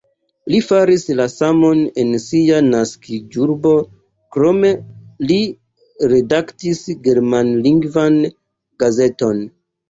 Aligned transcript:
Li 0.51 0.59
faris 0.67 1.01
la 1.17 1.25
samon 1.31 1.81
en 2.03 2.15
sia 2.23 2.61
naskiĝurbo, 2.69 3.73
krome 4.37 4.71
li 5.33 5.37
redaktis 6.15 6.83
germanlingvan 7.09 8.19
gazeton. 8.87 9.45